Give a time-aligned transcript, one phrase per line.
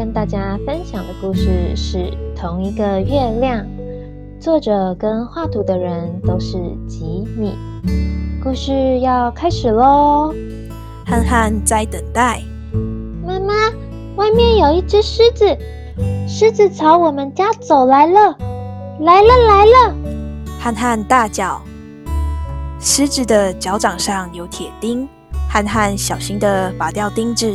[0.00, 1.98] 跟大家分享的故事是
[2.34, 3.58] 《同一个月亮》，
[4.40, 6.56] 作者跟画图的人都是
[6.88, 7.54] 吉米。
[8.42, 10.32] 故事要开始喽！
[11.04, 12.40] 憨憨在等待。
[13.26, 13.52] 妈妈，
[14.16, 15.44] 外面有一只狮子，
[16.26, 18.34] 狮子朝我们家走来了，
[19.00, 19.94] 来了来了！
[20.58, 21.60] 憨憨大叫。
[22.78, 25.06] 狮子的脚掌上有铁钉，
[25.46, 27.46] 憨憨小心地拔掉钉子。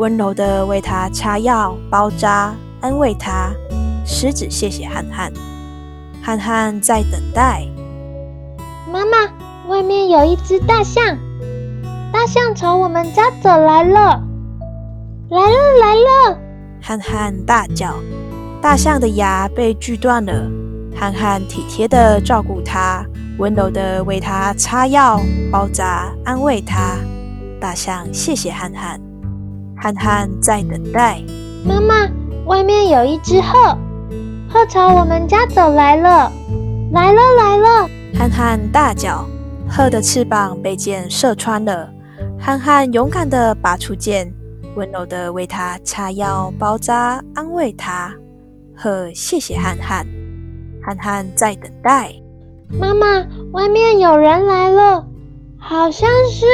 [0.00, 3.50] 温柔的为他擦药、包扎、安慰他。
[4.06, 5.30] 狮子谢谢憨憨。
[6.22, 7.66] 憨憨在等待。
[8.90, 9.28] 妈妈，
[9.68, 11.18] 外面有一只大象，
[12.10, 14.22] 大象朝我们家走来了，
[15.28, 16.38] 来了来了！
[16.80, 17.94] 憨憨大叫。
[18.62, 20.50] 大象的牙被锯断了，
[20.96, 23.04] 憨憨体贴的照顾它，
[23.36, 25.20] 温柔的为它擦药、
[25.52, 26.96] 包扎、安慰它。
[27.60, 28.98] 大象谢谢憨憨。
[29.80, 31.22] 憨憨在等待。
[31.64, 32.06] 妈妈，
[32.44, 33.78] 外面有一只鹤，
[34.50, 36.30] 鹤朝我们家走来了，
[36.92, 37.88] 来了来了！
[38.14, 39.26] 憨憨大叫。
[39.70, 41.88] 鹤的翅膀被箭射穿了，
[42.38, 44.30] 憨憨勇敢地拔出箭，
[44.74, 48.12] 温柔地为它擦药、包扎、安慰它。
[48.76, 50.04] 鹤谢谢憨憨。
[50.82, 52.12] 憨憨在等待。
[52.68, 55.06] 妈妈，外面有人来了，
[55.58, 56.44] 好像是。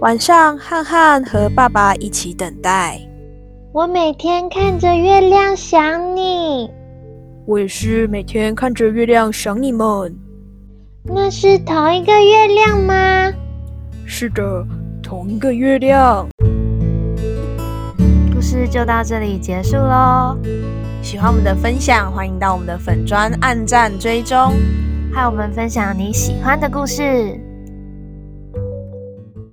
[0.00, 2.98] 晚上，憨憨和爸爸一起等待。
[3.70, 6.70] 我每天看着月亮想你。
[7.46, 10.16] 我也是每天看着月亮想你们。
[11.04, 13.30] 那是同一个月亮吗？
[14.06, 14.66] 是的，
[15.02, 16.26] 同一个月亮。
[18.32, 20.34] 故事就到这里结束喽。
[21.02, 24.54] 喜欢我们的分享，欢迎到我们的粉砖按赞追踪，
[25.12, 27.38] 和我们分享你喜欢的故事。